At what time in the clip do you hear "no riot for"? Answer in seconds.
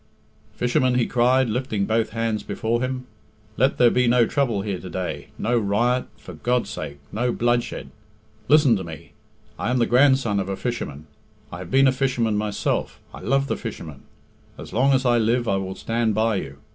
5.37-6.33